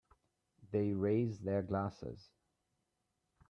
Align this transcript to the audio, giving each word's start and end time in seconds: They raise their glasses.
They 0.71 0.93
raise 0.93 1.37
their 1.41 1.61
glasses. 1.61 2.31